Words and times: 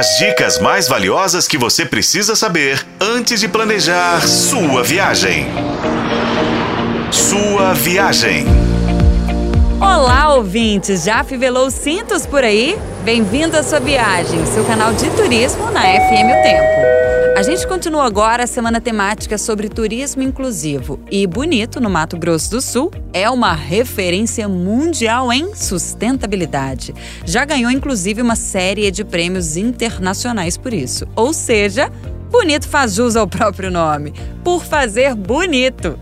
As 0.00 0.16
dicas 0.16 0.58
mais 0.58 0.88
valiosas 0.88 1.46
que 1.46 1.58
você 1.58 1.84
precisa 1.84 2.34
saber 2.34 2.82
antes 2.98 3.38
de 3.38 3.46
planejar 3.46 4.26
sua 4.26 4.82
viagem. 4.82 5.46
Sua 7.12 7.74
viagem. 7.74 8.46
Olá, 9.78 10.34
ouvintes! 10.36 11.04
Já 11.04 11.22
fivelou 11.22 11.66
os 11.66 11.74
cintos 11.74 12.24
por 12.24 12.42
aí? 12.42 12.78
Bem-vindo 13.04 13.58
à 13.58 13.62
sua 13.62 13.78
viagem, 13.78 14.46
seu 14.46 14.64
canal 14.64 14.94
de 14.94 15.10
turismo 15.10 15.70
na 15.70 15.82
FM 15.82 16.32
O 16.32 16.42
Tempo. 16.42 16.99
Gente 17.60 17.68
continua 17.68 18.06
agora 18.06 18.44
a 18.44 18.46
semana 18.46 18.80
temática 18.80 19.36
sobre 19.36 19.68
turismo 19.68 20.22
inclusivo 20.22 20.98
e 21.10 21.26
Bonito, 21.26 21.78
no 21.78 21.90
Mato 21.90 22.16
Grosso 22.16 22.52
do 22.52 22.60
Sul, 22.62 22.90
é 23.12 23.28
uma 23.28 23.52
referência 23.52 24.48
mundial 24.48 25.30
em 25.30 25.54
sustentabilidade. 25.54 26.94
Já 27.22 27.44
ganhou 27.44 27.70
inclusive 27.70 28.22
uma 28.22 28.34
série 28.34 28.90
de 28.90 29.04
prêmios 29.04 29.58
internacionais 29.58 30.56
por 30.56 30.72
isso. 30.72 31.06
Ou 31.14 31.34
seja, 31.34 31.92
Bonito 32.30 32.66
faz 32.66 32.94
jus 32.94 33.14
ao 33.14 33.28
próprio 33.28 33.70
nome, 33.70 34.14
por 34.42 34.64
fazer 34.64 35.14
bonito. 35.14 35.98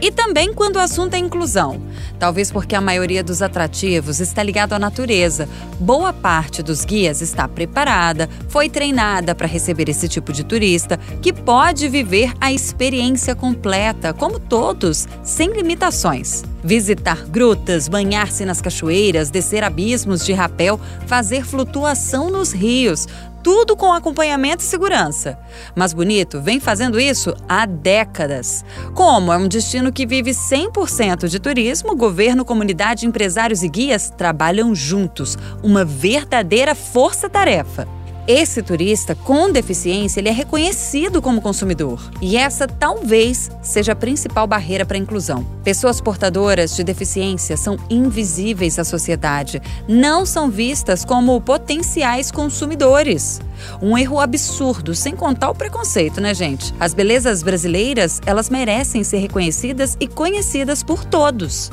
E 0.00 0.10
também 0.10 0.54
quando 0.54 0.76
o 0.76 0.80
assunto 0.80 1.12
é 1.12 1.18
inclusão. 1.18 1.82
Talvez 2.18 2.50
porque 2.50 2.74
a 2.74 2.80
maioria 2.80 3.22
dos 3.22 3.42
atrativos 3.42 4.20
está 4.20 4.42
ligado 4.42 4.72
à 4.72 4.78
natureza. 4.78 5.48
Boa 5.78 6.12
parte 6.12 6.62
dos 6.62 6.84
guias 6.84 7.20
está 7.20 7.46
preparada, 7.46 8.28
foi 8.48 8.68
treinada 8.68 9.34
para 9.34 9.46
receber 9.46 9.88
esse 9.88 10.08
tipo 10.08 10.32
de 10.32 10.44
turista, 10.44 10.98
que 11.22 11.32
pode 11.32 11.88
viver 11.88 12.32
a 12.40 12.52
experiência 12.52 13.34
completa, 13.34 14.12
como 14.12 14.40
todos, 14.40 15.06
sem 15.22 15.52
limitações. 15.52 16.44
Visitar 16.64 17.24
grutas, 17.26 17.86
banhar-se 17.86 18.44
nas 18.44 18.60
cachoeiras, 18.60 19.30
descer 19.30 19.62
abismos 19.62 20.26
de 20.26 20.32
rapel, 20.32 20.80
fazer 21.06 21.44
flutuação 21.44 22.30
nos 22.30 22.52
rios, 22.52 23.06
tudo 23.48 23.74
com 23.74 23.90
acompanhamento 23.94 24.62
e 24.62 24.66
segurança. 24.66 25.38
Mas 25.74 25.94
Bonito 25.94 26.38
vem 26.38 26.60
fazendo 26.60 27.00
isso 27.00 27.34
há 27.48 27.64
décadas. 27.64 28.62
Como 28.94 29.32
é 29.32 29.38
um 29.38 29.48
destino 29.48 29.90
que 29.90 30.04
vive 30.04 30.32
100% 30.32 31.26
de 31.28 31.38
turismo, 31.38 31.96
governo, 31.96 32.44
comunidade, 32.44 33.06
empresários 33.06 33.62
e 33.62 33.68
guias 33.70 34.10
trabalham 34.10 34.74
juntos, 34.74 35.38
uma 35.62 35.82
verdadeira 35.82 36.74
força-tarefa. 36.74 37.88
Esse 38.28 38.62
turista 38.62 39.14
com 39.14 39.50
deficiência 39.50 40.20
ele 40.20 40.28
é 40.28 40.32
reconhecido 40.32 41.22
como 41.22 41.40
consumidor. 41.40 42.10
E 42.20 42.36
essa 42.36 42.68
talvez 42.68 43.50
seja 43.62 43.92
a 43.92 43.96
principal 43.96 44.46
barreira 44.46 44.84
para 44.84 44.98
a 44.98 45.00
inclusão. 45.00 45.46
Pessoas 45.64 45.98
portadoras 45.98 46.76
de 46.76 46.84
deficiência 46.84 47.56
são 47.56 47.78
invisíveis 47.88 48.78
à 48.78 48.84
sociedade, 48.84 49.62
não 49.88 50.26
são 50.26 50.50
vistas 50.50 51.06
como 51.06 51.40
potenciais 51.40 52.30
consumidores. 52.30 53.40
Um 53.80 53.96
erro 53.96 54.20
absurdo, 54.20 54.94
sem 54.94 55.16
contar 55.16 55.48
o 55.48 55.54
preconceito, 55.54 56.20
né, 56.20 56.34
gente? 56.34 56.74
As 56.78 56.92
belezas 56.92 57.42
brasileiras, 57.42 58.20
elas 58.26 58.50
merecem 58.50 59.02
ser 59.04 59.20
reconhecidas 59.20 59.96
e 59.98 60.06
conhecidas 60.06 60.82
por 60.82 61.02
todos. 61.02 61.70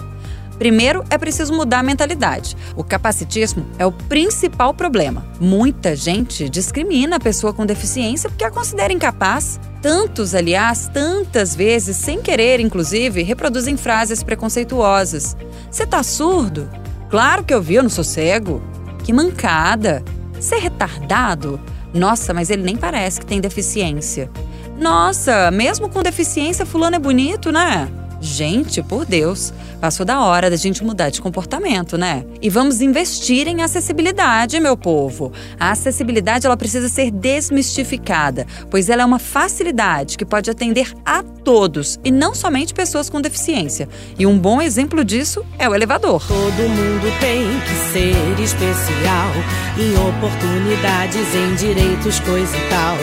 Primeiro, 0.58 1.04
é 1.10 1.18
preciso 1.18 1.54
mudar 1.54 1.80
a 1.80 1.84
mentalidade. 1.84 2.56
O 2.76 2.84
capacitismo 2.84 3.66
é 3.78 3.86
o 3.86 3.92
principal 3.92 4.74
problema. 4.74 5.26
Muita 5.40 5.96
gente 5.96 6.48
discrimina 6.50 7.18
a 7.18 7.20
pessoa 7.20 7.54
com 7.54 7.66
deficiência 7.66 8.30
porque 8.30 8.44
a 8.44 8.52
considera 8.52 8.94
incapaz. 8.94 9.60
Tantos, 9.82 10.34
aliás, 10.34 10.90
tantas 10.92 11.56
vezes, 11.56 11.98
sem 11.98 12.22
querer, 12.22 12.60
inclusive, 12.60 13.22
reproduzem 13.22 13.78
frases 13.78 14.24
preconceituosas. 14.24 15.38
Você 15.70 15.86
tá 15.86 16.02
surdo? 16.02 16.70
Claro 17.10 17.44
que 17.44 17.54
eu 17.54 17.62
vi, 17.62 17.76
eu 17.76 17.84
não 17.84 17.90
sou 17.90 18.04
cego. 18.04 18.62
Que 19.04 19.14
mancada! 19.14 20.04
Ser 20.40 20.58
retardado? 20.58 21.60
Nossa, 21.94 22.34
mas 22.34 22.50
ele 22.50 22.64
nem 22.64 22.76
parece 22.76 23.20
que 23.20 23.26
tem 23.26 23.40
deficiência. 23.40 24.30
Nossa, 24.78 25.50
mesmo 25.52 25.88
com 25.88 26.02
deficiência, 26.02 26.66
fulano 26.66 26.96
é 26.96 27.00
bonito, 27.00 27.52
né? 27.52 27.88
Gente, 28.26 28.82
por 28.82 29.06
Deus, 29.06 29.54
passou 29.80 30.04
da 30.04 30.20
hora 30.20 30.50
da 30.50 30.56
gente 30.56 30.84
mudar 30.84 31.12
de 31.12 31.22
comportamento, 31.22 31.96
né? 31.96 32.26
E 32.42 32.50
vamos 32.50 32.82
investir 32.82 33.48
em 33.48 33.62
acessibilidade, 33.62 34.60
meu 34.60 34.76
povo. 34.76 35.32
A 35.60 35.70
acessibilidade 35.70 36.48
ela 36.48 36.58
precisa 36.58 36.90
ser 36.90 37.12
desmistificada, 37.12 38.48
pois 38.72 38.90
ela 38.90 39.04
é 39.04 39.06
uma 39.06 39.20
facilidade 39.20 40.18
que 40.18 40.26
pode 40.26 40.50
atender 40.50 40.92
a 41.06 41.22
todos 41.22 42.00
e 42.04 42.10
não 42.10 42.34
somente 42.34 42.74
pessoas 42.74 43.12
com 43.12 43.22
deficiência. 43.22 43.88
E 44.18 44.26
um 44.26 44.40
bom 44.40 44.60
exemplo 44.60 45.06
disso 45.06 45.46
é 45.60 45.70
o 45.70 45.76
elevador. 45.76 46.26
Todo 46.28 46.68
mundo 46.68 47.20
tem 47.20 47.48
que 47.62 47.94
ser 47.94 48.44
especial 48.44 49.32
em 49.78 49.94
oportunidades, 50.10 51.36
em 51.36 51.54
direitos, 51.54 52.20
coisa 52.22 52.58
e 52.58 52.70
tal. 52.70 52.98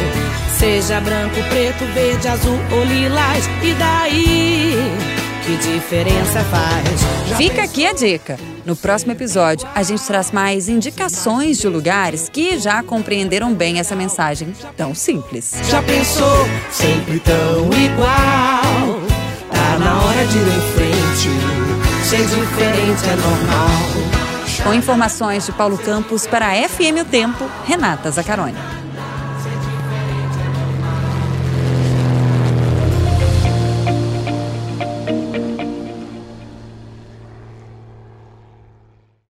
Seja 0.59 1.01
branco, 1.01 1.37
preto, 1.49 1.85
verde, 1.95 2.27
azul 2.27 2.59
ou 2.73 2.85
lilás, 2.85 3.47
e 3.63 3.73
daí? 3.75 5.12
Que 5.45 5.57
diferença 5.57 6.41
faz. 6.45 7.37
Fica 7.37 7.63
aqui 7.63 7.87
a 7.87 7.93
dica. 7.93 8.39
No 8.65 8.77
próximo 8.77 9.13
episódio, 9.13 9.69
a 9.75 9.83
gente 9.83 10.03
traz 10.05 10.31
mais 10.31 10.69
indicações 10.69 11.59
de 11.59 11.67
lugares 11.69 12.29
que 12.29 12.59
já 12.59 12.83
compreenderam 12.83 13.53
bem 13.53 13.81
essa 13.81 13.97
mensagem 13.97 14.53
tão 14.77 14.95
simples. 14.95 15.55
Já 15.69 15.83
pensou? 15.83 16.47
Sempre 16.71 17.19
tão 17.21 17.65
igual. 17.73 19.01
Tá 19.51 19.79
na 19.79 20.03
hora 20.03 20.27
de 20.27 20.39
ir 20.39 20.47
em 20.47 20.61
frente. 20.75 22.09
Ser 22.09 22.25
diferente 22.25 23.09
é 23.09 23.17
normal. 23.17 24.63
Com 24.63 24.73
informações 24.73 25.45
de 25.45 25.53
Paulo 25.53 25.77
Campos 25.77 26.25
para 26.25 26.47
a 26.47 26.69
FM 26.69 27.01
O 27.01 27.05
Tempo, 27.05 27.51
Renata 27.67 28.11
Zacaroni. 28.13 28.82